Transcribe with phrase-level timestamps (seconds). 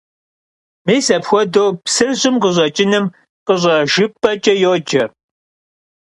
[0.87, 3.05] Mis apxuedeu psır ş'ım khış'eç'ınım
[3.45, 5.03] khış'ejjıp'eç'e yoce.